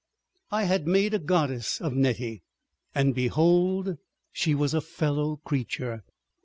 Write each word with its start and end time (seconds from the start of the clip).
I 0.51 0.63
had 0.63 0.87
made 0.87 1.13
a 1.13 1.19
goddess 1.19 1.79
of 1.79 1.93
Nettie, 1.93 2.41
and 2.95 3.13
behold 3.13 3.99
she 4.31 4.55
was 4.55 4.73
a 4.73 4.81
fellow 4.81 5.35
creature! 5.45 6.01